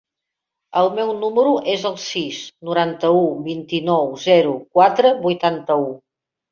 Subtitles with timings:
[0.79, 5.91] El meu número es el sis, noranta-u, vint-i-nou, zero, quatre, vuitanta-u.